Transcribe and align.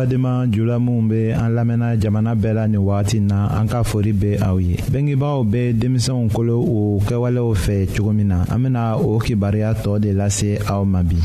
badenma 0.00 0.46
jula 0.50 0.78
minw 0.80 1.08
be 1.08 1.30
an 1.32 1.54
lamɛnna 1.54 1.96
jamana 2.00 2.34
bɛɛ 2.34 2.54
la 2.54 2.66
nin 2.68 2.80
wagati 2.80 3.20
na 3.20 3.58
an 3.58 3.68
ka 3.68 3.82
fori 3.82 4.12
be 4.12 4.30
aw 4.40 4.56
ye 4.58 4.76
bengebaaw 4.92 5.44
be 5.50 5.72
denmisɛnw 5.80 6.30
kolo 6.34 6.56
o 6.60 7.00
kɛwalew 7.06 7.52
fɛ 7.64 7.86
cogo 7.92 8.12
min 8.14 8.28
na 8.28 8.44
an 8.52 8.62
bena 8.62 8.96
o 8.96 9.18
kibaruya 9.18 9.74
tɔɔ 9.82 10.00
de 10.00 10.10
lase 10.12 10.50
aw 10.70 10.84
ma 10.84 11.02
bi 11.02 11.18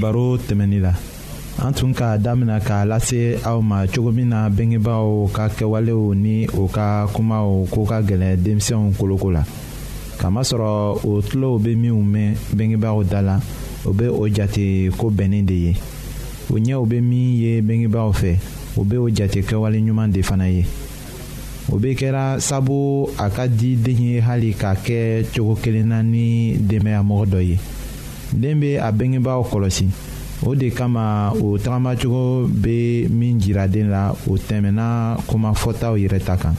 baro 0.00 0.38
tɛmɛnin 0.40 0.80
la 0.80 0.92
an 1.62 1.72
tun 1.74 1.92
k'a 1.92 2.16
damina 2.16 2.58
k'a 2.60 2.84
lase 2.88 3.38
aw 3.44 3.60
ma 3.60 3.84
cogo 3.86 4.10
min 4.16 4.28
na 4.32 4.48
bengebaaw 4.48 5.28
ka 5.28 5.48
kɛwalew 5.52 6.14
ni 6.16 6.46
o 6.56 6.64
ka 6.66 7.04
kumaw 7.12 7.66
ko 7.70 7.84
ka 7.84 8.00
gɛlɛn 8.00 8.36
denmisɛnw 8.40 8.94
koloko 8.98 9.28
la 9.30 9.42
kamasɔrɔ 10.18 11.00
o 11.04 11.20
tulow 11.20 11.58
bɛ 11.60 11.76
minnu 11.76 12.00
mɛn 12.14 12.32
bengebaaw 12.56 13.04
da 13.04 13.20
la 13.22 13.36
o 13.84 13.92
bɛ 13.92 14.06
o 14.08 14.24
jate 14.28 14.88
ko 14.96 15.10
bɛnnen 15.10 15.44
de 15.44 15.54
ye 15.54 15.72
o 16.50 16.54
ɲɛw 16.58 16.80
bɛ 16.88 17.00
min 17.02 17.36
ye 17.42 17.60
bengebaaw 17.60 18.10
fɛ 18.16 18.38
o 18.78 18.84
bɛ 18.84 18.96
o 18.96 19.08
jate 19.10 19.40
kɛwale 19.48 19.78
ɲuman 19.84 20.10
de 20.12 20.22
fana 20.22 20.48
ye 20.48 20.64
o 21.70 21.76
bɛ 21.78 21.94
kɛra 21.98 22.40
sabu 22.40 23.04
a 23.18 23.28
ka 23.28 23.46
di 23.48 23.76
den 23.76 23.98
ye 24.02 24.18
hali 24.20 24.54
k'a 24.54 24.74
kɛ 24.76 25.24
cogo 25.34 25.54
kelen 25.62 25.88
na 25.88 26.00
ni 26.02 26.54
denbayamɔgɔ 26.58 27.26
dɔ 27.34 27.42
ye 27.48 27.58
den 28.32 28.60
bɛ 28.60 28.78
a 28.78 28.90
bangebaaw 28.92 29.42
kɔlɔsi 29.42 29.86
o 30.46 30.54
de 30.54 30.70
kama 30.70 31.32
o 31.40 31.58
tagamacogo 31.58 32.46
bɛ 32.48 33.08
min 33.10 33.38
jira 33.40 33.66
den 33.68 33.90
la 33.90 34.12
o 34.26 34.36
tɛmɛna 34.38 35.16
kumafɔtaw 35.26 35.96
yɛrɛ 35.98 36.20
ta 36.24 36.36
kan 36.36 36.54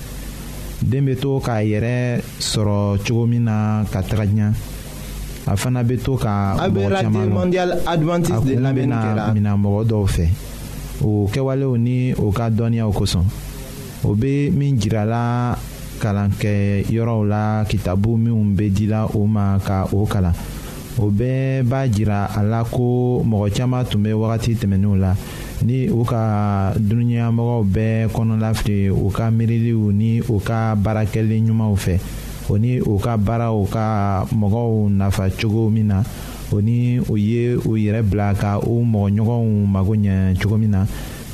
den 0.81 1.05
bɛ 1.05 1.15
to 1.19 1.39
k'a 1.39 1.63
yɛrɛ 1.63 2.21
sɔrɔ 2.39 2.97
cogo 3.07 3.25
min 3.27 3.43
na 3.45 3.83
ka 3.91 4.01
taga 4.01 4.25
ɲɛ 4.25 4.51
a 5.47 5.55
fana 5.55 5.83
bɛ 5.83 5.97
to 6.03 6.17
ka 6.17 6.57
mɔgɔ 6.69 7.01
caman 7.01 7.49
mina 9.33 9.55
mɔgɔ 9.57 9.85
dɔw 9.87 10.05
fɛ 10.07 10.27
o 11.03 11.27
kɛwalew 11.31 11.77
ni 11.79 12.13
o 12.13 12.31
ka 12.31 12.49
dɔnniyaw 12.49 12.91
kosɔn 12.91 13.25
o 14.03 14.13
bɛ 14.15 14.51
min 14.51 14.75
jirala 14.77 15.57
kalankɛyɔrɔw 16.01 17.25
la 17.27 17.63
kitabu 17.65 18.17
minnu 18.17 18.53
bɛ 18.57 18.69
dila 18.73 19.05
o 19.15 19.25
ma 19.27 19.59
ka 19.63 19.85
o 19.93 20.05
kalan. 20.05 20.33
o 20.97 21.09
bɛɛ 21.09 21.63
b'a 21.63 21.87
jira 21.89 22.25
a 22.25 22.43
la 22.43 22.63
ko 22.63 23.23
mɔgɔ 23.25 23.49
caaman 23.55 23.85
tun 23.85 24.01
bɛ 24.03 24.13
wagati 24.13 24.55
tɛmɛninw 24.55 24.97
la 24.99 25.13
ni 25.65 25.87
u 25.89 26.03
ka 26.03 26.73
dunuɲamɔgɔw 26.77 27.63
bɛɛ 27.65 28.07
kɔnɔlafili 28.09 28.89
u 28.91 29.09
ka 29.09 29.29
miiriliw 29.31 29.91
ni 29.93 30.21
u 30.21 30.39
ka 30.39 30.75
baarakɛli 30.75 31.41
ɲumanw 31.41 31.75
fɛ 31.75 31.99
o 32.49 32.57
ni 32.57 32.79
u 32.81 32.97
ka 32.99 33.15
baaraw 33.17 33.65
ka 33.71 34.25
mɔgɔw 34.33 34.89
nafa 34.89 35.29
cogo 35.39 35.69
min 35.71 35.87
na 35.87 36.03
o 36.51 36.59
ni 36.61 36.99
u 36.99 37.15
ye 37.17 37.53
u 37.55 37.77
yɛrɛ 37.77 38.01
bila 38.09 38.33
ka 38.35 38.59
u 38.59 38.83
mɔgɔɲɔgɔnw 38.83 39.67
mago 39.67 39.93
ɲɛ 39.95 40.41
cogo 40.41 40.57
min 40.57 40.71
na 40.71 40.85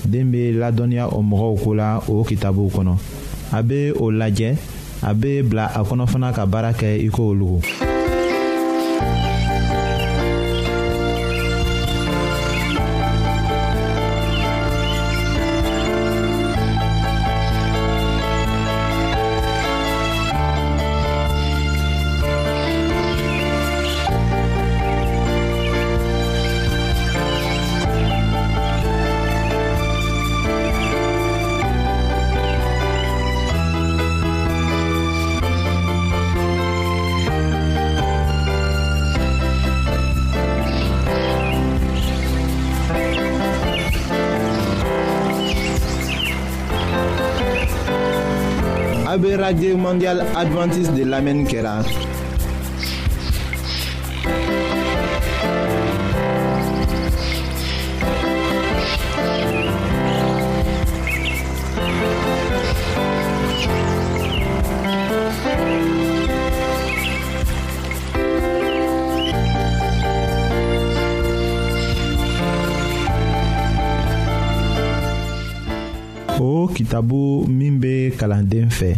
den 0.06 0.30
bɛ 0.32 0.54
ladɔnniya 0.60 1.08
o 1.12 1.22
mɔgɔw 1.24 1.64
ko 1.64 1.72
la 1.74 1.98
o 2.08 2.24
kitabuw 2.24 2.70
kɔnɔ 2.70 2.96
a 3.54 3.64
bɛ 3.64 3.94
o 4.00 4.12
lajɛ 4.12 4.56
a 5.02 5.14
bɛ 5.16 5.44
bila 5.50 5.66
a 5.74 5.82
kɔnɔ 5.84 6.08
fana 6.08 6.32
ka 6.34 6.46
baara 6.46 6.72
kɛ 6.74 7.06
i 7.06 7.10
ko 7.10 7.30
olu. 7.30 7.62
radio 49.50 49.78
mondial 49.78 50.20
adventiste 50.36 50.92
de 50.92 51.06
l'Amen 51.06 51.46
Kera. 51.46 51.82
Oh, 76.38 76.68
kitabu 76.76 77.46
Mimbe 77.48 78.12
be 78.20 78.68
fait. 78.70 78.98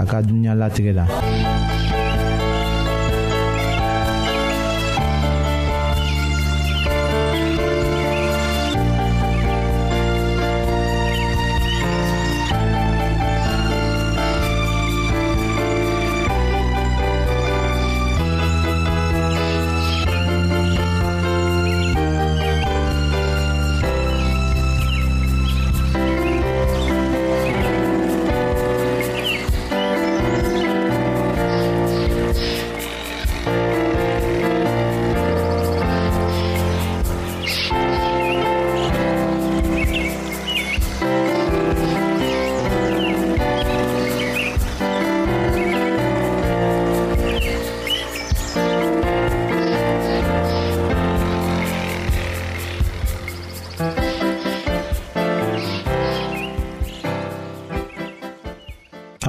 a 0.00 0.04
ka 0.06 0.18
dunuɲa 0.22 0.54
latigɛ 0.60 0.92
la 0.98 1.04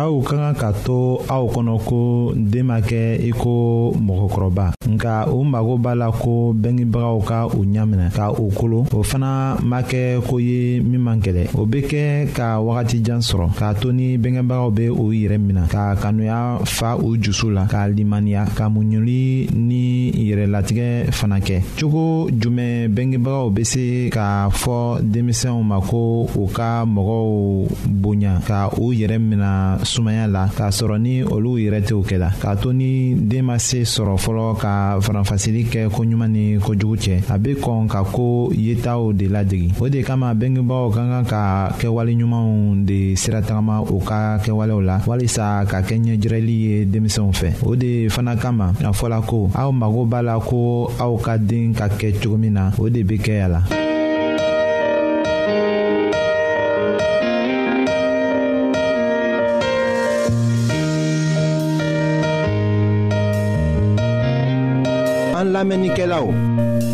know 0.09 0.18
ka 0.29 0.37
kan 0.37 0.53
ka 0.53 0.69
to 0.85 1.19
aw 1.27 1.41
kɔnɔ 1.47 1.75
ko 1.89 2.31
den 2.37 2.65
ma 2.69 2.77
kɛ 2.85 3.17
i 3.27 3.31
ko 3.33 3.89
mɔgɔkɔrɔba 3.97 4.73
nka 4.89 5.27
u 5.33 5.43
mago 5.43 5.77
b'a 5.77 5.93
la 5.95 6.11
ko 6.11 6.53
bɛngebagaw 6.53 7.17
ka 7.25 7.45
u 7.47 7.61
ɲaminɛ 7.65 8.11
ka 8.13 8.31
u 8.37 8.49
kolo 8.51 8.85
o 8.93 9.01
fana 9.03 9.57
ma 9.63 9.81
kɛ 9.81 10.21
ko 10.27 10.37
ye 10.39 10.79
min 10.81 10.99
man 11.01 11.19
kɛlɛ 11.21 11.49
o 11.57 11.65
bɛ 11.65 11.81
kɛ 11.89 12.31
ka 12.33 12.57
wagatijan 12.61 13.19
sɔrɔ 13.21 13.53
k'a 13.57 13.73
to 13.81 13.91
ni 13.91 14.17
bɛngebagaw 14.17 14.69
bɛ 14.71 14.89
u 14.89 15.09
yɛrɛ 15.13 15.37
minɛ 15.39 15.67
ka 15.69 15.95
kanuya 15.95 16.59
fa 16.65 16.95
u 16.97 17.17
jusu 17.19 17.49
la 17.49 17.65
ka 17.65 17.85
limaniya 17.87 18.45
ka 18.55 18.69
muɲuli 18.69 19.49
ni 19.55 20.11
yɛrɛlatigɛ 20.11 21.11
fana 21.13 21.39
kɛ 21.39 21.61
cogo 21.79 22.29
jumɛn 22.29 22.89
bɛngebagaw 22.93 23.49
bɛ 23.53 23.63
se 23.65 24.09
k'a 24.11 24.49
fɔ 24.51 25.01
denmisɛnw 25.01 25.63
ma 25.63 25.79
ko 25.81 26.27
u 26.37 26.45
ka 26.53 26.85
mɔgɔw 26.85 27.67
bonya 27.89 28.41
ka 28.45 28.69
u 28.77 28.91
yɛrɛ 28.93 29.17
minɛ 29.17 29.79
sumaya 29.85 30.18
denmisɛnya 30.19 30.27
la 30.27 30.47
k'a 30.49 30.69
sɔrɔ 30.71 30.97
ni 30.99 31.23
olu 31.23 31.57
yɛrɛ 31.57 31.81
tɛ 31.81 31.93
o 31.95 32.01
kɛ 32.03 32.17
la 32.19 32.29
k'a 32.41 32.55
to 32.59 32.71
ni 32.73 33.13
den 33.13 33.45
ma 33.45 33.57
se 33.57 33.81
sɔrɔ 33.83 34.15
fɔlɔ 34.17 34.57
ka 34.59 34.99
faranfasili 35.01 35.65
kɛ 35.65 35.87
koɲuman 35.89 36.29
ni 36.31 36.57
kojugu 36.59 36.95
cɛ 36.97 37.23
a 37.29 37.37
bɛ 37.39 37.55
kɔn 37.57 37.87
ka 37.89 38.03
ko 38.03 38.49
yetaw 38.53 39.13
de 39.15 39.27
ladegi 39.27 39.73
o 39.81 39.87
de 39.87 40.03
kama 40.03 40.33
bangebaaw 40.35 40.89
ka 40.93 40.99
kan 41.07 41.23
ka 41.25 41.69
kɛwale 41.79 42.15
ɲumanw 42.15 42.85
de 42.85 43.15
sira 43.15 43.41
tagama 43.41 43.81
u 43.89 43.99
ka 43.99 44.37
kɛwalew 44.39 44.81
la 44.85 44.99
walisa 45.07 45.65
ka 45.67 45.81
kɛ 45.81 45.95
ɲɛjirɛli 45.99 46.55
ye 46.65 46.85
denmisɛnw 46.85 47.31
fɛ 47.33 47.49
o 47.65 47.75
de 47.75 48.07
fana 48.09 48.35
kama 48.39 48.69
a 48.79 48.91
fɔla 48.91 49.25
ko 49.25 49.49
aw 49.55 49.71
mago 49.71 50.05
b'a 50.05 50.21
la 50.23 50.39
ko 50.39 50.91
aw 50.99 51.15
ka 51.17 51.37
den 51.37 51.73
ka 51.73 51.87
kɛ 51.87 52.13
cogo 52.21 52.37
min 52.37 52.53
na 52.53 52.71
o 52.77 52.89
de 52.89 53.03
bɛ 53.03 53.17
kɛ 53.19 53.45
a 53.45 53.47
la. 53.47 53.59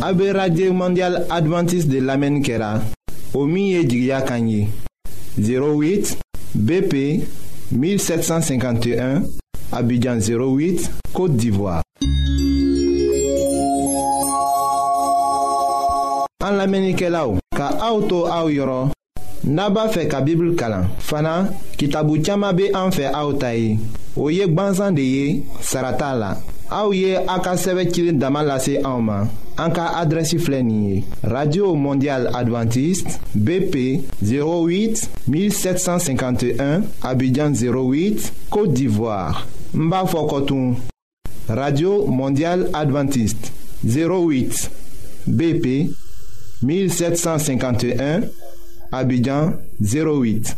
A 0.08 0.14
be 0.14 0.32
radye 0.32 0.72
mandyal 0.72 1.26
Adventist 1.32 1.90
de 1.90 2.00
lamen 2.02 2.42
kera, 2.44 2.80
o 3.34 3.44
miye 3.46 3.84
djigya 3.84 4.22
kanyi, 4.22 4.68
08 5.40 6.18
BP 6.54 6.94
1751, 7.74 9.24
abidjan 9.72 10.20
08, 10.22 10.92
Kote 11.12 11.36
d'Ivoire. 11.38 11.82
An 16.46 16.54
lamen 16.60 16.92
ike 16.92 17.10
la 17.10 17.26
ou, 17.26 17.42
ka 17.58 17.72
aoutou 17.82 18.30
aou 18.30 18.52
yoron, 18.54 18.92
naba 19.44 19.88
fe 19.90 20.06
ka 20.08 20.22
bibl 20.22 20.54
kalan, 20.56 20.86
fana 21.00 21.40
ki 21.80 21.90
tabou 21.96 22.22
txama 22.22 22.54
be 22.54 22.70
an 22.78 22.94
fe 22.94 23.10
aoutayi, 23.10 23.80
ou 24.16 24.30
yek 24.30 24.54
banzan 24.54 24.94
de 24.94 25.04
ye, 25.16 25.40
sarata 25.66 26.14
la. 26.14 26.36
Aouye 26.70 27.08
ye 27.10 28.12
damalase 28.14 28.82
ka 29.56 30.06
sɛbɛ 30.06 31.04
radio 31.24 31.76
mondial 31.76 32.28
Adventiste 32.36 33.20
bp 33.36 34.02
08 34.22 35.10
1751 35.28 36.82
abidjan 37.04 37.52
08 37.54 38.34
côte 38.50 38.74
d'ivoire 38.74 39.48
Mbafokotoum. 39.74 40.76
radio 41.48 42.06
Mondiale 42.08 42.70
Adventiste 42.74 43.52
08 43.86 44.70
bp 45.28 45.90
1751 46.64 48.22
abidjan 48.92 49.54
08 49.80 50.58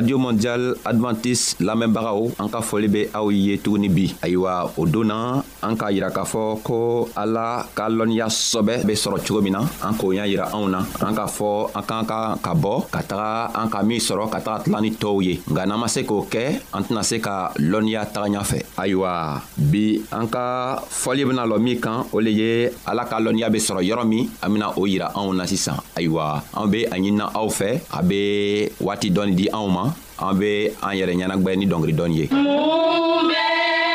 radio 0.00 0.16
mondial 0.16 0.62
adventiste 0.88 1.60
lamɛnbagaw 1.68 2.20
an 2.40 2.48
ka 2.48 2.60
fɔli 2.64 2.88
bɛ 2.88 3.00
aw 3.12 3.26
ye 3.46 3.54
tuguni 3.62 3.88
bi 3.94 4.04
ayiwa 4.24 4.72
o 4.80 4.82
don 4.88 5.04
na 5.12 5.44
an 5.62 5.76
k'a 5.76 5.90
yira 5.92 6.10
k'a 6.10 6.24
fɔ 6.24 6.42
ko 6.64 6.76
ala 7.16 7.66
ka 7.74 7.88
lɔnniya 7.88 8.26
sɔbɛ 8.28 8.84
be 8.86 8.92
sɔrɔ 8.94 9.16
cogo 9.26 9.40
min 9.42 9.52
na 9.52 9.60
an 9.84 9.94
k'o 9.98 10.12
y'a 10.14 10.24
yira 10.26 10.48
anw 10.52 10.68
na 10.70 10.80
an 10.80 11.14
k'a 11.14 11.26
fɔ 11.26 11.70
an 11.76 11.84
k'an 11.84 12.04
ka 12.06 12.18
ka 12.42 12.52
bɔ 12.54 12.74
ka 12.90 13.00
taga 13.02 13.30
an 13.54 13.68
ka 13.70 13.82
min 13.82 14.00
sɔrɔ 14.00 14.30
ka 14.30 14.40
taga 14.40 14.58
tila 14.64 14.80
ni 14.80 14.90
tɔɔw 14.92 15.18
ye 15.22 15.34
nka 15.50 15.66
n'an 15.66 15.78
ma 15.78 15.86
se 15.88 16.02
k'o 16.04 16.24
kɛ 16.28 16.60
an 16.72 16.82
tɛna 16.84 17.02
se 17.04 17.18
ka 17.20 17.52
lɔnniya 17.58 18.06
taga 18.12 18.28
ɲafɛ 18.40 18.58
ayiwa 18.76 19.40
bi 19.70 20.00
an 20.12 20.26
ka 20.28 20.80
fɔli 20.88 21.28
bena 21.28 21.44
lɔ 21.46 21.56
min 21.60 21.80
kan 21.80 22.06
o 22.12 22.18
le 22.20 22.30
ye 22.32 22.68
ala 22.86 23.04
ka 23.04 23.18
lɔnniya 23.20 23.50
be 23.52 23.58
sɔrɔ 23.58 23.84
yɔrɔ 23.84 24.04
min 24.08 24.28
an 24.42 24.48
bena 24.52 24.68
o 24.76 24.86
yira 24.86 25.12
anw 25.14 25.32
na 25.36 25.44
sisan 25.44 25.76
ayiwa 25.96 26.42
an 26.56 26.66
be 26.70 26.84
a 26.88 26.96
ɲinina 26.96 27.32
aw 27.34 27.46
fɛ 27.46 27.82
a 27.98 28.02
be 28.02 28.68
waati 28.80 29.10
dɔɔni 29.12 29.34
di 29.36 29.46
anw 29.52 29.68
ma 29.70 29.84
an 30.20 30.32
be 30.38 30.68
an 30.80 30.96
yɛrɛ 30.96 31.12
ɲɛnagwɛ 31.16 31.56
ni 31.56 31.66
dɔngeri 31.66 31.94
dɔɔni 31.94 32.16
ye 32.16 32.24
mun 32.32 33.28
bɛɛ 33.30 33.89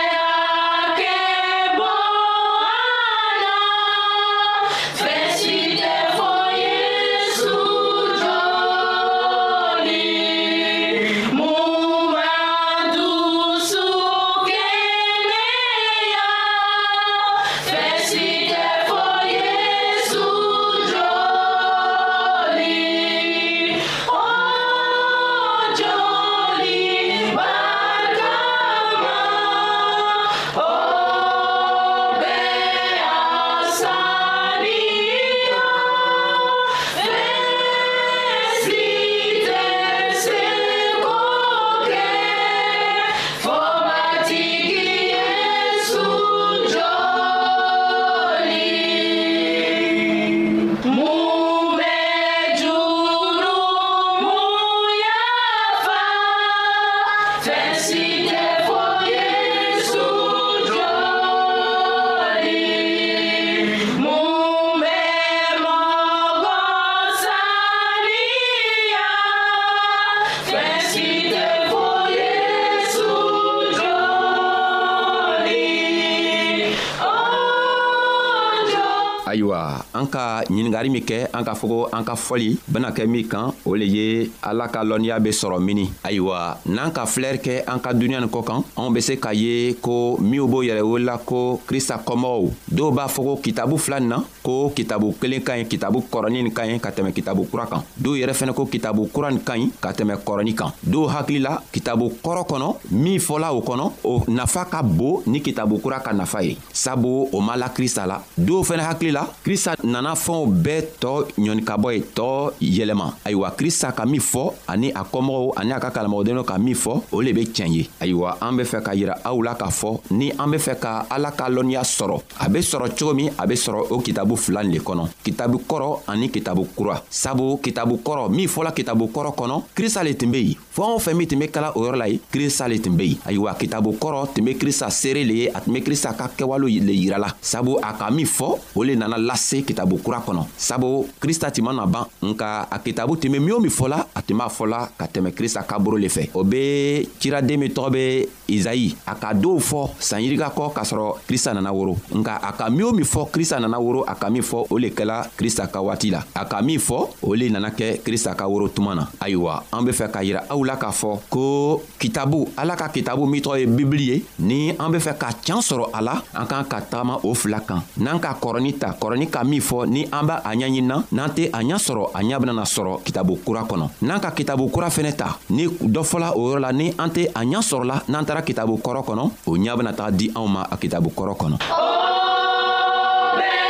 ɲininkali 80.84 80.90
min 80.90 81.02
kɛ 81.04 81.28
an 81.34 81.44
k'a 81.44 81.54
fɔ 81.56 81.68
ko 81.68 81.90
an 81.92 82.04
ka 82.04 82.16
fɔli 82.16 82.58
bena 82.68 82.92
kɛ 82.92 83.08
min 83.08 83.28
kan 83.28 83.52
o 83.66 83.76
le 83.76 83.86
ye 83.86 84.32
ala 84.44 84.68
ka 84.68 84.84
lɔnniya 84.84 85.20
be 85.20 85.30
sɔrɔ 85.32 85.60
mini 85.64 85.90
ayiwa 86.04 86.58
n'an 86.68 86.92
ka 86.92 87.06
filɛri 87.06 87.40
kɛ 87.40 87.64
an 87.68 87.80
ka 87.80 87.92
duniɲa 87.94 88.20
nin 88.22 88.30
kɔ 88.30 88.44
kan 88.46 88.64
anw 88.78 88.90
be 88.94 89.02
se 89.02 89.16
k'a 89.18 89.34
ye 89.34 89.74
ko 89.82 90.18
minw 90.20 90.48
b'o 90.48 90.64
yɛrɛ 90.64 90.82
wolola 90.84 91.18
ko 91.26 91.60
krista 91.68 92.00
kɔmɔgɔw 92.06 92.50
dɔw 92.72 92.92
b'a 92.92 93.08
fɔ 93.08 93.24
ko 93.24 93.40
kitabu 93.42 93.78
fila 93.78 94.00
nin 94.00 94.10
na 94.10 94.24
ko 94.44 94.72
kitabu 94.76 95.14
kelen 95.20 95.44
ka 95.44 95.54
ɲi 95.58 95.66
kitabu 95.68 96.02
kɔrɔnin 96.12 96.44
nin 96.44 96.52
ka 96.54 96.64
ɲi 96.66 96.80
ka 96.80 96.90
tɛmɛ 96.92 97.12
kitabu 97.14 97.48
kura 97.50 97.66
kan 97.68 97.82
dɔw 98.02 98.16
yɛrɛ 98.18 98.34
fɛnɛ 98.34 98.54
ko 98.56 98.66
kitabu 98.66 99.10
kura 99.14 99.32
nin 99.32 99.40
ka 99.40 99.54
ɲi 99.56 99.70
ka 99.82 99.92
tɛmɛ 99.92 100.18
kɔrɔnin 100.26 100.56
kan 100.56 100.72
dɔw 100.84 101.08
hakili 101.14 101.40
la 101.42 101.58
kitabu 101.72 102.10
kɔrɔ 102.24 102.44
kɔnɔ 102.46 102.76
min 102.92 103.20
fɔla 103.20 103.54
o 103.54 103.62
kɔnɔ 103.62 103.92
o 104.04 104.24
nafa 104.28 104.66
ka 104.66 104.82
bon 104.84 105.24
ni 105.28 105.42
kitabu 105.42 105.80
kura 105.82 106.00
ka 106.00 106.12
nafa 106.14 106.44
ye 106.44 106.58
sabu 106.74 107.30
o 107.32 107.42
ma 107.42 107.56
la 107.56 107.70
krista 107.70 108.06
la 108.08 108.20
dɔw 108.40 108.64
fɛnɛ 108.64 108.84
hakili 108.90 109.12
la 109.12 109.26
krista 109.46 109.76
nana 109.84 110.14
fɛnw 110.16 110.62
bɛɛ 110.66 110.75
kɛ 110.76 110.82
tɔɔ 111.02 111.18
ɲɔnikabɔ 111.40 111.90
ye 111.94 112.02
tɔɔ 112.14 112.52
yɛlɛma 112.62 113.08
ayiwa 113.26 113.52
krista 113.56 113.92
ka 113.96 114.06
min 114.06 114.20
fɔ 114.20 114.54
ani 114.68 114.92
a 114.92 115.04
kɔmɔgɔw 115.04 115.52
ani 115.56 115.72
a 115.72 115.80
ka 115.80 115.90
kalamɔgɔdenw 115.92 116.44
ka 116.44 116.58
min 116.58 116.76
fɔ 116.76 117.02
o 117.12 117.22
le 117.22 117.34
be 117.34 117.46
tiɲɛ 117.46 117.70
ye 117.70 117.88
ayiwa 118.02 118.38
an 118.42 118.58
be 118.58 118.64
fɛ 118.64 118.82
ka 118.84 118.92
yira 118.94 119.16
aw 119.24 119.40
la 119.42 119.56
k'a 119.56 119.68
fɔ 119.72 120.00
ni 120.12 120.32
an 120.38 120.50
be 120.52 120.58
fɛ 120.58 120.80
ka 120.80 121.06
ala 121.10 121.32
ka 121.32 121.48
lɔnniya 121.50 121.84
sɔrɔ 121.84 122.22
a 122.40 122.50
be 122.50 122.60
sɔrɔ 122.60 122.98
cogo 122.98 123.14
min 123.16 123.30
a 123.40 123.46
be 123.48 123.56
sɔrɔ 123.56 123.88
o 123.92 124.00
kitabu 124.02 124.36
fila 124.38 124.64
nin 124.64 124.74
le 124.74 124.80
kɔnɔ 124.80 125.08
kitabu 125.24 125.60
kɔrɔ 125.68 126.00
ani 126.08 126.30
kitabu 126.30 126.68
kura 126.76 127.02
sabu 127.10 127.58
kitabu 127.62 128.00
kɔrɔ 128.04 128.30
min 128.30 128.48
fɔla 128.48 128.74
kitabu 128.76 129.10
kɔrɔ 129.14 129.34
kɔnɔ 129.36 129.64
krista 129.76 130.04
le 130.04 130.14
tun 130.16 130.32
be 130.32 130.38
yen 130.40 130.56
fɛɛn 130.76 130.92
o 130.96 131.00
fɛn 131.00 131.14
min 131.16 131.28
tun 131.28 131.40
be 131.40 131.48
kala 131.48 131.72
o 131.78 131.86
yɔrɔ 131.86 131.96
la 131.96 132.06
ye 132.08 132.20
krista 132.32 132.68
le 132.68 132.78
tun 132.80 132.98
be 132.98 133.06
yen 133.08 133.18
ayiwa 133.26 133.54
kitabu 133.56 133.96
kɔrɔ 134.02 134.34
tun 134.34 134.44
be 134.44 134.56
krista 134.58 134.90
seere 134.92 135.24
le 135.24 135.34
ye 135.36 135.48
a 135.54 135.62
tun 135.62 135.74
be 135.74 135.80
krista 135.82 136.14
ka 136.18 136.28
kɛwalew 136.38 136.82
le 136.82 136.92
yirala 136.94 137.34
sabu 137.42 137.78
a 137.82 137.94
ka 137.94 138.10
min 138.12 138.26
fɔ 138.26 138.48
o 138.76 138.84
le 138.84 138.96
nana 138.96 139.18
lase 139.18 139.62
kitabu 139.66 139.98
kura 140.04 140.20
kɔnɔ 140.28 140.44
sabu 140.58 141.08
krista 141.22 141.50
tun 141.52 141.64
mana 141.66 141.86
ban 141.88 142.06
nka 142.22 142.68
a 142.72 142.80
kitabu 142.80 143.16
tun 143.22 143.32
be 143.32 143.40
min 143.40 143.52
o 143.54 143.60
min 143.60 143.72
fɔla 143.72 144.06
a 144.14 144.22
tun 144.22 144.38
b'a 144.38 144.50
fɔla 144.50 144.90
ka 144.98 145.06
tɛmɛ 145.08 145.32
krista 145.32 145.64
kaburu 145.66 145.98
le 145.98 146.08
fɛ 146.10 146.30
o 146.34 146.44
be 146.44 147.08
ciraden 147.22 147.58
min 147.58 147.72
tɔgɔ 147.72 147.92
be 147.94 148.28
izayi 148.48 148.96
a 149.06 149.16
ka 149.16 149.34
dɔw 149.34 149.60
fɔ 149.60 149.82
sanyirika 150.00 150.50
kɔ 150.54 150.70
k'a 150.74 150.84
sɔrɔ 150.84 151.16
krista 151.28 151.54
nana 151.54 151.72
woro 151.74 151.96
nka 152.14 152.38
a 152.42 152.52
ka 152.54 152.70
min 152.70 152.84
o 152.84 152.92
min 152.92 153.06
fɔ 153.06 153.30
krista 153.32 153.60
nana 153.60 153.78
woro 153.80 154.04
a 154.08 154.16
ka 154.16 154.30
min 154.30 154.42
fɔ 154.42 154.68
o 154.70 154.78
le 154.78 154.90
kɛla 154.90 155.28
krista 155.38 155.68
ka 155.68 155.82
waati 155.82 156.12
la 156.12 156.22
a 156.36 156.46
ka 156.46 156.62
min 156.62 156.80
fɔ 156.80 156.98
o 157.22 157.34
le 157.36 157.50
nana 157.50 157.70
kɛ 157.72 158.02
krista 158.02 158.36
ka 158.36 158.46
woro 158.48 158.68
tuma 158.70 158.96
na 158.96 159.08
ayiwa 159.20 159.64
an 159.74 159.86
be 159.86 159.92
fɛ 159.92 160.10
k'a 160.12 160.24
yira 160.24 160.42
aw 160.50 160.64
la 160.64 160.76
k'a 160.78 160.92
fɔ 160.92 161.20
ko 161.30 161.82
kitabu 162.00 162.48
ala 162.58 162.76
ka 162.76 162.88
kitabu 162.90 163.26
min 163.30 163.42
tɔgɔ 163.42 163.60
ye 163.60 163.66
bibili 163.66 164.06
ye 164.08 164.24
ni 164.40 164.70
an 164.78 164.92
be 164.92 164.98
fɛ 164.98 165.18
ka 165.18 165.30
can 165.44 165.58
sɔrɔ 165.62 165.90
a 165.94 166.02
la 166.02 166.22
an 166.36 166.46
k'an 166.48 166.66
ka 166.68 166.80
tagama 166.82 167.20
o 167.24 167.34
fila 167.34 167.60
kan 167.62 167.82
n'an 167.98 168.20
ka 168.20 168.34
kɔrɔni 168.40 168.78
ta 168.80 168.94
kɔrɔni 169.00 169.30
ka 169.32 169.44
min 169.44 169.62
fɔ 169.62 169.88
ni 169.90 170.06
an 170.12 170.26
b'a 170.28 170.40
a 170.44 170.52
ɲaɲinina 170.56 171.04
n'an 171.12 171.30
tɛ 171.30 171.48
a 171.52 171.60
ɲa 171.64 171.76
sɔrɔ 171.78 172.12
a 172.14 172.20
ɲa 172.22 172.40
benana 172.40 172.64
sɔrɔ 172.64 173.04
kitabu 173.04 173.40
kura 173.44 173.64
kɔnɔ 173.64 173.90
n'an 174.02 174.20
ka 174.22 174.32
kitabu 174.32 174.70
kura 174.72 174.88
fɛnɛ 174.90 175.16
ta 175.18 175.38
ni 175.50 175.68
dɔ 175.68 176.02
fɔla 176.04 176.34
o 176.36 176.52
yɔrɔ 176.56 176.60
la 176.60 176.72
ni 176.72 176.90
an 176.98 177.10
tɛ 177.10 177.28
a 177.34 177.42
ɲa 177.44 177.60
sɔrɔla 177.62 178.02
n'an 178.10 178.26
taara 178.36 178.46
kitabu 178.46 178.76
kɔrɔ 178.84 179.02
kɔnɔ 179.08 179.26
o 179.50 179.58
ɲa 179.64 179.74
bena 179.78 179.92
taga 179.96 180.12
di 180.20 180.28
anw 180.36 180.48
ma 180.54 180.62
a 180.70 180.76
kitabu 180.76 181.10
kɔrɔ 181.16 181.34
kɔnɔ 181.40 181.58
oh, 181.72 183.65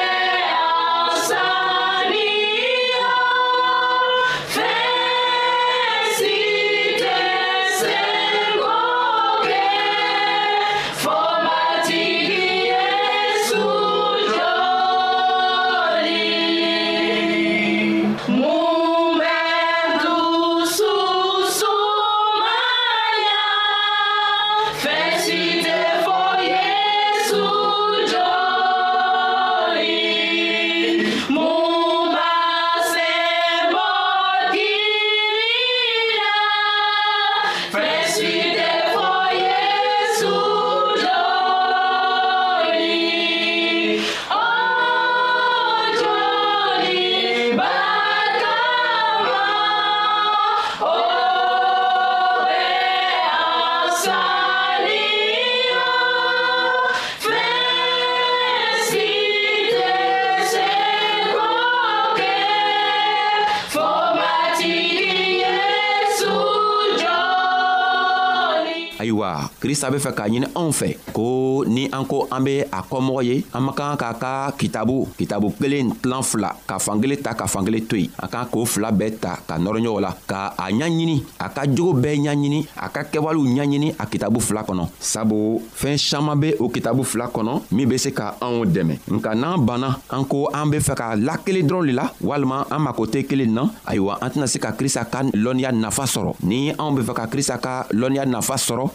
ayiwa 69.05 69.53
krista 69.61 69.93
be 69.93 70.01
fɛ 70.01 70.11
k'a 70.17 70.25
ɲini 70.25 70.47
anw 70.57 70.73
fɛ 70.73 70.97
ko 71.13 71.61
ni 71.69 71.85
an 71.93 72.03
ko 72.09 72.25
an 72.33 72.41
be 72.43 72.65
a 72.65 72.81
kɔmɔgɔ 72.81 73.21
ye 73.21 73.45
an 73.53 73.61
man 73.61 73.75
kan 73.77 73.93
k'a 73.93 74.17
ka 74.17 74.33
kitabu 74.57 75.05
kitabu 75.13 75.53
kelen 75.61 75.93
tilan 76.01 76.25
fila 76.25 76.49
ka 76.65 76.81
fankelen 76.81 77.21
ta 77.21 77.37
ka 77.37 77.45
fankelen 77.45 77.85
to 77.85 77.95
yen 78.01 78.09
an 78.17 78.27
k'an 78.29 78.49
k'o 78.49 78.65
fila 78.65 78.89
bɛɛ 78.89 79.21
ta 79.21 79.37
ka 79.45 79.61
nɔrɔ 79.61 79.77
ɲɔgɔn 79.85 80.01
la 80.01 80.11
ka 80.25 80.57
a 80.57 80.65
ɲaɲini 80.73 81.17
a 81.37 81.47
ka 81.53 81.61
jogo 81.69 81.93
bɛɛ 82.01 82.17
ɲaɲini 82.25 82.59
a 82.81 82.89
ka 82.89 83.01
kɛwalew 83.05 83.45
ɲaɲini 83.53 83.93
a 84.01 84.05
kitabu 84.09 84.41
fila 84.41 84.63
kɔnɔ 84.65 84.83
sabu 84.99 85.61
fɛɛn 85.61 85.97
saman 85.99 86.35
be 86.41 86.49
o 86.59 86.65
kitabu 86.73 87.05
fila 87.05 87.29
kɔnɔ 87.29 87.69
min 87.71 87.85
be 87.87 87.97
se 88.01 88.09
ka 88.11 88.33
anw 88.41 88.65
dɛmɛ 88.65 88.99
nka 89.13 89.31
n'an 89.37 89.61
banna 89.67 89.89
an 90.09 90.25
ko 90.25 90.49
an 90.51 90.65
be 90.73 90.77
fɛ 90.81 90.93
ka 90.97 91.13
lakelen 91.13 91.67
dɔrɔn 91.69 91.85
le 91.85 91.93
la 91.93 92.05
walima 92.23 92.65
an 92.73 92.81
mako 92.81 93.05
tɛ 93.05 93.27
kelen 93.29 93.53
na 93.53 93.69
ayiwa 93.85 94.17
an 94.21 94.29
tɛna 94.33 94.47
se 94.49 94.57
ka 94.59 94.71
krista 94.73 95.05
ka 95.05 95.21
lɔnniya 95.29 95.69
nafa 95.71 96.09
sɔrɔ 96.09 96.35
ni 96.49 96.71
anw 96.73 96.97
be 96.97 97.01
fɛ 97.05 97.13
ka 97.13 97.25
krista 97.29 97.55
ka 97.61 97.85
lɔnniya 97.93 98.25
nafa 98.25 98.55
sɔrɔ 98.57 98.94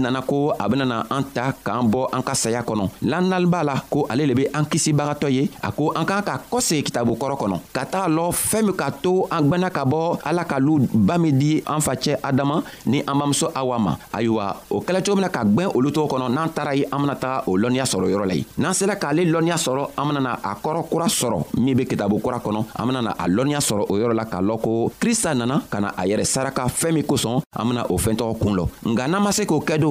nana 0.01 0.21
ko 0.21 0.51
a 0.57 0.67
benana 0.69 1.05
an 1.09 1.23
ta 1.33 1.53
k'an 1.63 1.85
bɔ 1.91 2.09
an 2.17 2.21
ka 2.25 2.33
saya 2.33 2.61
kɔnɔ 2.65 2.89
lannali 3.05 3.45
b'a 3.45 3.63
la 3.63 3.75
ko 3.89 4.05
ale 4.09 4.25
le 4.25 4.33
be 4.35 4.45
an 4.53 4.65
kisibagatɔ 4.65 5.31
ye 5.31 5.49
a 5.63 5.71
ko 5.71 5.91
an 5.95 6.05
k'an 6.05 6.23
ka 6.25 6.41
kɔsegi 6.51 6.83
kitabu 6.83 7.13
kɔrɔ 7.15 7.37
kɔnɔ 7.37 7.55
ka 7.73 7.85
taga 7.85 8.07
lɔ 8.09 8.25
fɛɛn 8.33 8.65
min 8.65 8.75
k'a 8.75 8.91
to 9.03 9.27
an 9.31 9.47
gwɛnna 9.49 9.69
ka 9.71 9.85
bɔ 9.85 10.19
ala 10.25 10.43
ka 10.45 10.57
lu 10.59 10.79
ba 10.93 11.17
min 11.17 11.37
di 11.39 11.61
an 11.67 11.79
facɛ 11.79 12.17
adama 12.23 12.63
ni 12.85 13.01
an 13.05 13.13
bamuso 13.19 13.51
awa 13.55 13.77
ma 13.79 13.95
ayiwa 14.13 14.57
o 14.69 14.81
kɛla 14.81 15.01
cogo 15.05 15.15
min 15.15 15.21
na 15.25 15.29
ka 15.29 15.43
gwɛn 15.45 15.69
olu 15.75 15.91
togo 15.93 16.17
kɔnɔ 16.17 16.31
n'an 16.33 16.49
taara 16.49 16.75
ye 16.75 16.85
an 16.91 16.99
bena 16.99 17.15
taga 17.15 17.43
o 17.47 17.51
lɔnniya 17.57 17.85
sɔrɔ 17.93 18.09
yɔrɔ 18.11 18.25
la 18.27 18.33
ye 18.33 18.45
n'an 18.57 18.73
sera 18.73 18.95
k'ale 18.95 19.21
lɔnniya 19.31 19.57
sɔrɔ 19.67 19.91
an 19.97 20.05
benana 20.09 20.35
a 20.43 20.55
kɔrɔ 20.55 20.89
kura 20.89 21.05
sɔrɔ 21.05 21.45
min 21.59 21.77
be 21.77 21.85
kitabu 21.85 22.19
kura 22.21 22.39
kɔnɔ 22.39 22.65
an 22.75 22.87
benana 22.89 23.11
a 23.17 23.27
lɔnniya 23.29 23.61
sɔrɔ 23.69 23.85
o 23.89 23.93
yɔrɔ 23.97 24.13
la 24.15 24.25
k'a 24.25 24.41
lɔn 24.41 24.61
ko 24.61 24.91
krista 24.99 25.35
nana 25.37 25.61
ka 25.69 25.79
na 25.79 25.89
a 25.95 26.03
yɛrɛ 26.05 26.25
saraka 26.25 26.63
fɛɛn 26.65 26.93
min 26.93 27.03
kosɔn 27.03 27.41
an 27.59 27.67
bena 27.67 27.85
o 27.89 27.97
fɛɛn 27.97 28.15
tɔgɔ 28.17 28.37
kuun 28.41 28.55
lɔ 28.57 28.65
nga 28.93 29.07
n'an 29.07 29.21
ma 29.21 29.29
se 29.31 29.45
k'o 29.45 29.59
kɛ 29.63 29.79
do 29.79 29.90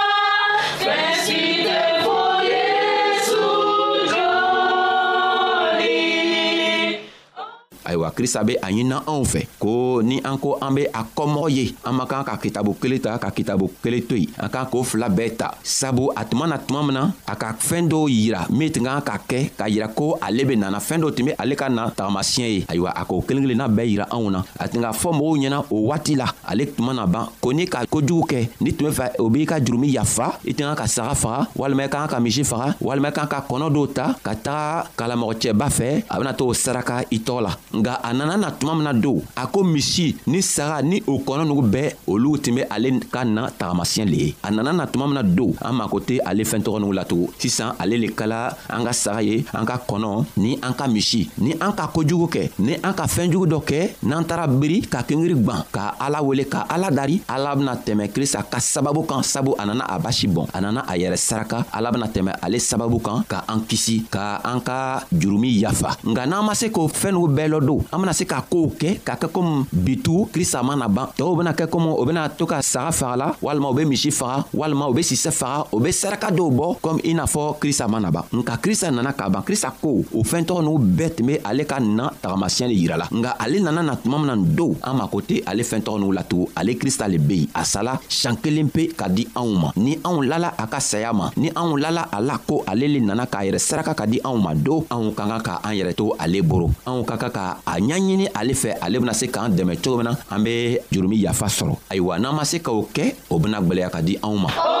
krista 8.11 8.43
be 8.43 8.55
a 8.61 8.67
ɲinina 8.71 9.01
anw 9.07 9.23
fɛ 9.25 9.41
ko 9.59 10.01
ni 10.03 10.21
an 10.23 10.37
ko 10.37 10.57
an 10.61 10.75
be 10.75 10.83
a 10.93 11.03
kɔmɔgɔ 11.15 11.49
ye 11.51 11.75
an 11.83 11.95
man 11.95 12.07
kan 12.07 12.23
ka 12.23 12.37
kitabu 12.37 12.75
kelen 12.79 12.99
ta 13.01 13.17
ka 13.17 13.29
kitabu 13.31 13.69
kelen 13.83 14.03
to 14.07 14.15
yen 14.15 14.27
an 14.39 14.49
kan 14.49 14.65
k'o 14.65 14.83
fila 14.83 15.09
bɛɛ 15.09 15.35
ta 15.37 15.51
sabu 15.63 16.11
a 16.15 16.23
tuma 16.25 16.47
na 16.47 16.57
tuma 16.57 16.83
min 16.85 16.93
na 16.93 17.11
a 17.27 17.35
ka 17.35 17.53
fɛɛn 17.55 17.87
dɔw 17.89 18.07
yira 18.09 18.45
min 18.49 18.71
tun 18.71 18.83
kan 18.85 19.01
ka 19.01 19.17
kɛ 19.17 19.49
k'a 19.57 19.69
yira 19.69 19.87
ko 19.95 20.17
ale 20.21 20.43
be 20.45 20.55
nana 20.55 20.77
fɛɛn 20.79 21.01
dɔ 21.01 21.15
tun 21.15 21.25
be 21.25 21.31
ale 21.39 21.55
ka 21.55 21.69
na 21.69 21.89
tagamasiɲɛ 21.89 22.47
ye 22.49 22.65
ayiwa 22.67 22.91
a 22.95 23.05
k'o 23.05 23.21
kelen 23.25 23.43
kelenna 23.47 23.67
bɛɛ 23.67 23.87
yira 23.87 24.05
anw 24.11 24.29
na 24.31 24.43
a 24.59 24.67
tun 24.67 24.81
k'a 24.83 24.91
fɔ 24.93 25.09
mɔgɔw 25.15 25.37
ɲɛna 25.43 25.57
o 25.71 25.87
waati 25.91 26.15
la 26.17 26.27
ale 26.47 26.65
tuma 26.67 26.93
na 26.93 27.05
ban 27.07 27.27
ko 27.41 27.51
ni 27.53 27.65
ka 27.65 27.85
kojugu 27.85 28.23
kɛ 28.27 28.49
n'i 28.61 28.71
tun 28.73 28.89
be 28.89 28.95
fɛ 28.95 29.15
o 29.19 29.29
b'i 29.29 29.45
ka 29.45 29.55
jurumi 29.59 29.91
yafa 29.93 30.35
i 30.45 30.53
tun 30.53 30.67
kan 30.71 30.75
ka 30.75 30.85
saga 30.87 31.15
faga 31.15 31.47
walima 31.55 31.83
i 31.83 31.87
kan 31.87 32.07
ka 32.07 32.19
misi 32.19 32.43
faga 32.43 32.75
walima 32.81 33.07
i 33.09 33.11
kan 33.11 33.27
ka 33.27 33.41
kɔnɔ 33.43 33.67
dɔw 33.71 33.93
ta 33.93 34.15
ka 34.23 34.31
taga 34.35 34.87
kalamɔgɔcɛba 34.97 35.67
fɛ 35.69 36.03
a 36.09 36.17
bena 36.17 36.33
to 36.33 36.45
o 36.47 36.53
saraka 36.53 37.03
i 37.11 37.19
tɔgɔ 37.19 37.39
la 37.41 37.51
nga 37.75 38.00
a 38.03 38.13
nana 38.13 38.37
na 38.37 38.51
tuma 38.51 38.75
min 38.75 38.83
na 38.83 38.93
don 38.93 39.21
a 39.35 39.45
ko 39.47 39.63
misi 39.63 40.15
ni 40.27 40.41
saga 40.53 40.77
ni 40.87 40.97
o 41.11 41.19
kɔnɔ 41.25 41.43
nugu 41.47 41.61
bɛɛ 41.73 41.87
olu 42.07 42.37
tun 42.39 42.55
be 42.55 42.61
ale 42.69 42.89
ka 43.13 43.23
na 43.25 43.49
tagamasiɲɛ 43.49 44.05
le 44.09 44.17
ye 44.17 44.35
a 44.43 44.51
nana 44.51 44.73
na 44.73 44.85
tuma 44.87 45.05
min 45.07 45.15
na 45.15 45.23
don 45.23 45.53
an 45.61 45.73
mako 45.75 45.99
tɛ 45.99 46.17
ale 46.25 46.43
fɛn 46.43 46.61
tɔgɔ 46.63 46.79
nugu 46.81 46.93
latugun 46.93 47.27
sisan 47.39 47.73
ale 47.79 47.97
le 47.97 48.07
kala 48.09 48.55
an 48.69 48.83
ka 48.85 48.91
saga 48.93 49.21
ye 49.23 49.43
an 49.53 49.65
ka 49.65 49.77
kɔnɔ 49.87 50.25
ni 50.37 50.57
an 50.61 50.73
ka 50.73 50.87
misi 50.87 51.29
ni 51.37 51.53
an 51.61 51.73
ka 51.73 51.87
kojugu 51.93 52.27
kɛ 52.27 52.49
ni 52.59 52.73
an 52.83 52.93
ka 52.93 53.05
fɛɛnjugu 53.05 53.45
dɔ 53.47 53.59
kɛ 53.63 53.89
n'an 54.03 54.23
taara 54.25 54.47
biri 54.47 54.81
ka 54.89 55.03
kengiri 55.03 55.35
gwan 55.43 55.63
ka 55.71 55.95
ala 55.99 56.21
wele 56.23 56.45
ka 56.45 56.65
ala 56.69 56.89
dari 56.91 57.21
ala 57.29 57.55
bena 57.55 57.75
tɛmɛ 57.75 58.11
krista 58.13 58.43
ka 58.43 58.57
sababu 58.59 59.03
kan 59.07 59.21
sabu 59.23 59.53
a 59.57 59.65
nana 59.65 59.85
a 59.87 59.99
basi 59.99 60.27
bɔn 60.27 60.47
a 60.53 60.61
nana 60.61 60.83
a 60.87 60.95
yɛrɛ 60.97 61.17
saraka 61.17 61.65
ala 61.71 61.91
bena 61.91 62.07
tɛmɛ 62.07 62.35
ale 62.41 62.57
sababu 62.59 62.99
kan 63.01 63.23
ka 63.27 63.45
an 63.47 63.61
kisi 63.67 64.03
ka 64.09 64.41
an 64.43 64.59
ka 64.61 65.03
jurumi 65.13 65.51
yafa 65.61 65.95
nga 66.05 66.25
n'an 66.25 66.43
ma 66.43 66.53
se 66.55 66.67
k'o 66.69 66.87
fɛɛn 66.87 67.13
nugu 67.13 67.27
bɛɛ 67.35 67.47
lɔ 67.51 67.59
don 67.65 67.85
an 67.93 67.99
bena 67.99 68.13
se 68.15 68.23
ka 68.25 68.39
koow 68.47 68.71
kɛ 68.79 68.91
k'a 69.03 69.15
kɛ 69.19 69.27
komi 69.35 69.65
bitu 69.71 70.23
krista 70.31 70.63
man 70.63 70.79
na 70.79 70.87
ban 70.87 71.11
tɔɔw 71.17 71.35
bena 71.37 71.51
kɛ 71.51 71.67
komi 71.67 71.91
o 71.91 72.05
bena 72.07 72.29
to 72.29 72.45
ka 72.47 72.61
saga 72.63 72.91
faga 72.95 73.15
la 73.19 73.27
walima 73.43 73.67
u 73.69 73.73
be 73.75 73.83
misi 73.85 74.11
faga 74.11 74.45
walima 74.55 74.87
u 74.87 74.93
be 74.93 75.01
sisɛ 75.03 75.31
faga 75.35 75.67
u 75.75 75.79
be 75.83 75.91
saraka 75.91 76.31
dɔw 76.31 76.49
bɔ 76.55 76.67
komi 76.79 77.01
i 77.11 77.13
n'a 77.13 77.25
fɔ 77.27 77.59
krista 77.59 77.89
man 77.91 78.03
na 78.03 78.11
ban 78.11 78.23
nka 78.31 78.55
krista 78.63 78.89
nana 78.91 79.11
k'a 79.11 79.27
ban 79.29 79.43
krista 79.43 79.71
ko 79.81 80.03
o 80.13 80.23
fɛɛn 80.23 80.45
tɔgɔ 80.47 80.61
n'u 80.63 80.77
bɛɛ 80.79 81.15
tun 81.15 81.25
be 81.27 81.35
ale 81.43 81.65
ka 81.67 81.79
na 81.81 82.09
tagamasiɲɛ 82.21 82.67
le 82.71 82.75
yirala 82.79 83.05
nka 83.11 83.35
ale 83.43 83.59
nana 83.59 83.83
na 83.83 83.95
tuma 83.99 84.19
mina 84.23 84.35
nin 84.37 84.55
dow 84.55 84.71
an 84.87 84.95
mako 84.97 85.19
tɛ 85.27 85.43
ale 85.45 85.59
fɛɛn 85.63 85.83
tɔgɔ 85.83 85.99
n'u 85.99 86.13
latugun 86.15 86.47
ale 86.55 86.73
krista 86.79 87.11
le 87.11 87.17
be 87.19 87.35
yen 87.43 87.49
a 87.55 87.65
sala 87.65 87.99
sian 88.07 88.37
kelen 88.37 88.71
pe 88.71 88.87
ka 88.95 89.07
di 89.09 89.27
anw 89.35 89.51
ma 89.59 89.67
ni 89.75 89.97
anw 89.99 90.23
lala 90.25 90.53
a 90.57 90.65
ka 90.71 90.79
saya 90.79 91.11
ma 91.11 91.27
ni 91.35 91.49
anw 91.51 91.75
lala 91.77 92.07
a 92.09 92.21
la 92.21 92.37
ko 92.39 92.63
ale 92.67 92.87
le 92.87 93.01
nana 93.03 93.25
k'a 93.27 93.43
yɛrɛ 93.51 93.59
saraka 93.59 93.93
ka 93.93 94.05
di 94.07 94.21
anw 94.23 94.39
ma 94.41 94.53
do 94.55 94.85
anw 94.89 95.11
ka 95.13 95.27
kan 95.27 95.41
ka 95.43 95.59
an 95.63 95.75
yɛrɛ 95.75 95.93
to 95.95 96.15
ale 96.17 96.39
boro 96.41 96.71
anw 96.87 97.03
ka 97.05 97.17
kan 97.17 97.31
ka 97.35 97.57
a 97.67 97.80
ɲaɲini 97.87 98.27
ale 98.33 98.53
fɛ 98.53 98.71
ale 98.81 98.99
bena 98.99 99.13
se 99.13 99.27
k'an 99.27 99.49
dɛmɛ 99.51 99.75
cogo 99.83 99.97
min 99.97 100.05
na 100.05 100.15
an 100.29 100.43
be 100.43 100.77
jurumi 100.91 101.17
yafa 101.23 101.47
sɔrɔ 101.47 101.75
ayiwa 101.89 102.19
n'an 102.19 102.35
ma 102.35 102.43
se 102.45 102.59
k'o 102.59 102.85
kɛ 102.93 103.13
o 103.29 103.39
bena 103.39 103.59
gwɛlɛya 103.61 103.89
ka 103.91 104.01
di 104.01 104.17
anw 104.23 104.35
ma 104.37 104.49
oh! 104.57 104.80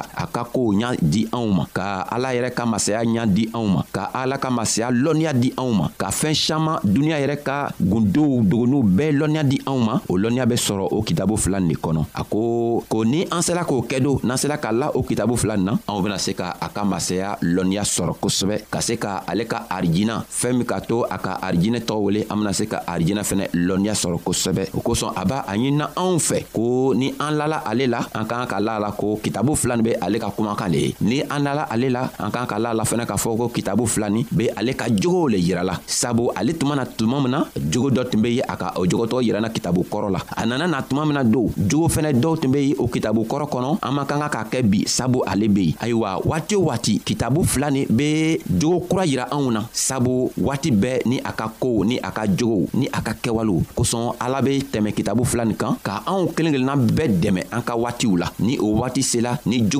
ka 0.00 0.22
a 0.24 0.26
ka 0.26 0.44
kow 0.52 0.72
ɲa 0.80 0.94
di 1.02 1.26
anw 1.32 1.48
ma 1.52 1.64
ka 1.72 2.04
ala 2.08 2.32
yɛrɛ 2.34 2.50
ka 2.54 2.64
masaya 2.66 3.00
ɲa 3.04 3.24
di 3.26 3.48
anw 3.52 3.66
ma 3.68 3.82
ka 3.92 4.04
ala 4.14 4.38
ka 4.38 4.50
masaya 4.50 4.88
lɔnniya 4.90 5.32
di 5.32 5.52
anw 5.56 5.72
ma 5.72 5.86
ka 5.96 6.08
fɛɛn 6.10 6.34
saman 6.34 6.78
duniɲa 6.84 7.18
yɛrɛ 7.22 7.36
ka 7.42 7.68
gundow 7.80 8.40
dogonuw 8.42 8.82
bɛɛ 8.82 9.12
lɔnniya 9.18 9.42
di 9.44 9.58
anw 9.66 9.78
ma 9.78 10.00
o 10.08 10.16
lɔnniya 10.16 10.46
be 10.48 10.56
sɔrɔ 10.56 10.88
o 10.90 11.02
kitabu 11.02 11.36
fila 11.36 11.60
nin 11.60 11.68
de 11.70 11.74
kɔnɔ 11.76 12.04
a 12.14 12.22
ko 12.24 12.82
ko 12.88 13.04
ni 13.04 13.24
an 13.30 13.40
sela 13.42 13.64
k'o 13.64 13.82
kɛ 13.88 14.00
do 14.00 14.20
n'an 14.24 14.36
sela 14.36 14.56
ka 14.58 14.70
la 14.72 14.90
o 14.94 15.02
kitabu 15.02 15.36
fila 15.36 15.56
nin 15.56 15.64
na 15.66 15.74
anw 15.88 16.02
bena 16.02 16.18
se 16.18 16.32
ka 16.34 16.56
a 16.60 16.68
ka 16.68 16.84
masaya 16.84 17.36
lɔnniya 17.42 17.82
sɔrɔ 17.84 18.14
kosɛbɛ 18.20 18.64
ka 18.70 18.80
se 18.80 18.96
ka 18.96 19.22
ale 19.26 19.44
ka 19.46 19.66
arijina 19.70 20.24
fɛɛn 20.28 20.56
min 20.56 20.66
ka 20.66 20.80
to 20.80 21.04
a 21.04 21.18
ka 21.18 21.38
arijinɛ 21.42 21.84
tɔgɔ 21.84 22.00
wele 22.02 22.20
an 22.30 22.36
bena 22.38 22.52
se 22.54 22.66
ka 22.66 22.82
arijinɛ 22.86 23.22
fɛnɛ 23.22 23.44
lɔnniya 23.54 23.94
sɔrɔ 23.94 24.20
kosɛbɛ 24.24 24.72
o 24.74 24.80
kosɔn 24.80 25.12
a 25.16 25.24
b'a 25.24 25.44
a 25.46 25.54
ɲinina 25.56 25.88
anw 25.96 26.16
fɛ 26.18 26.44
ko 26.52 26.94
ni 26.96 27.14
an 27.20 27.36
lala 27.36 27.62
ale 27.66 27.86
la 27.86 28.00
an 28.14 28.24
k'an 28.26 28.46
ka 28.48 28.58
la 28.60 28.78
a 28.78 28.80
la 28.80 28.90
ko 28.92 29.16
kitabu 29.22 29.54
fila 29.56 29.76
nin 29.76 29.89
be 29.90 29.98
ale 29.98 30.16
ka 30.22 30.30
kumakan 30.30 30.70
le 30.70 30.78
ye 30.78 30.90
ni 31.02 31.16
an 31.28 31.42
dala 31.42 31.66
ale 31.66 31.90
la 31.90 32.06
an 32.22 32.30
kan 32.30 32.46
ka 32.46 32.58
la 32.62 32.70
la 32.72 32.84
fɛnɛ 32.86 33.04
k'a 33.06 33.16
fɔ 33.18 33.36
ko 33.36 33.46
kitabu 33.50 33.86
filani 33.90 34.24
be 34.30 34.46
ale 34.56 34.72
ka 34.78 34.86
jogow 34.88 35.26
le 35.28 35.38
yirala 35.38 35.80
sabu 35.86 36.30
ale 36.38 36.54
tuma 36.54 36.76
na 36.76 36.86
tuma 36.86 37.20
min 37.20 37.30
na 37.30 37.44
jogo 37.70 37.90
dɔ 37.90 38.04
tun 38.10 38.22
be 38.22 38.30
ye 38.38 38.42
a 38.42 38.54
ka 38.56 38.72
o 38.78 38.86
jogotɔgɔ 38.86 39.22
yiranna 39.26 39.50
kitabu 39.50 39.82
kɔrɔ 39.90 40.10
la 40.14 40.20
a 40.36 40.46
nana 40.46 40.66
na 40.68 40.82
tuma 40.82 41.04
min 41.04 41.14
na 41.18 41.22
don 41.24 41.50
jogo 41.58 41.88
fɛnɛ 41.88 42.12
dɔw 42.20 42.38
tun 42.40 42.52
be 42.52 42.58
ye 42.70 42.74
o 42.78 42.86
kitabu 42.86 43.26
kɔrɔ 43.26 43.48
kɔnɔ 43.50 43.78
an 43.82 43.90
man 43.94 44.06
kan 44.06 44.20
ka 44.22 44.30
k'a 44.30 44.44
kɛ 44.46 44.62
bi 44.70 44.84
sabu 44.86 45.22
ale 45.26 45.48
be 45.48 45.64
yen 45.72 45.74
ayiwa 45.80 46.22
waati 46.24 46.54
o 46.56 46.62
waati 46.70 47.00
kitabu 47.04 47.42
fila 47.44 47.70
nin 47.70 47.86
be 47.90 48.38
jogo 48.46 48.86
kura 48.86 49.04
yira 49.06 49.26
anw 49.32 49.50
na 49.52 49.64
sabu 49.72 50.30
waati 50.38 50.70
bɛɛ 50.72 51.06
ni 51.06 51.18
a 51.20 51.32
ka 51.32 51.50
kow 51.58 51.82
ni 51.84 51.98
a 51.98 52.10
ka 52.10 52.24
jogow 52.28 52.68
ni 52.74 52.86
a 52.86 53.00
ka 53.02 53.12
kɛwalew 53.18 53.62
kosɔn 53.74 54.14
ala 54.20 54.40
be 54.42 54.60
tɛmɛ 54.62 54.94
kitabu 54.94 55.24
fila 55.26 55.44
nin 55.44 55.56
kan 55.56 55.74
ka 55.82 56.02
anw 56.06 56.30
kelen 56.36 56.52
kelenna 56.52 56.76
bɛɛ 56.76 57.18
dɛmɛ 57.22 57.42
an 57.52 57.62
ka 57.64 57.74
waatiw 57.74 58.16
la 58.20 58.28
ni 58.40 58.58
o 58.60 58.74
waati 58.80 59.02
sela 59.02 59.38
ni 59.46 59.62
jogo 59.66 59.79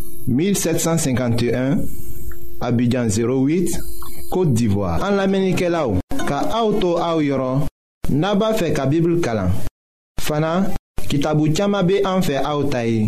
1751 0.27 1.77
Abidjan 2.59 3.07
08 3.07 3.79
Kote 4.29 4.53
d'Ivoire 4.53 5.01
An 5.03 5.15
la 5.17 5.25
menike 5.27 5.65
la 5.69 5.85
ou 5.89 5.97
Ka 6.27 6.43
aoutou 6.53 6.99
aou 7.01 7.23
yoron 7.25 7.63
Naba 8.11 8.51
fe 8.57 8.69
ka 8.75 8.85
bibl 8.89 9.17
kalan 9.23 9.49
Fana 10.21 10.69
kitabu 11.09 11.49
tiyama 11.51 11.81
be 11.87 12.01
an 12.07 12.21
fe 12.25 12.37
aoutaye 12.37 13.07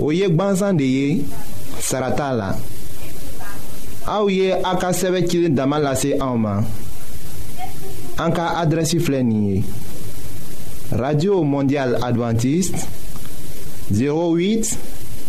O 0.00 0.10
yek 0.14 0.32
banzan 0.36 0.78
de 0.80 0.88
ye 0.88 1.82
Sarata 1.84 2.32
la 2.36 2.54
Aouye 4.06 4.48
ye 4.50 4.56
a 4.56 4.74
ka 4.76 4.92
sɛbɛ 4.92 5.24
cilen 5.28 5.54
dama 5.56 5.78
lase 5.80 6.12
an 6.20 6.36
ma 6.36 6.58
an 8.20 8.32
ka 8.36 8.48
adrɛsi 8.60 8.98
radio 10.92 11.42
mondial 11.42 11.96
adventiste 12.04 12.84
08 13.90 14.76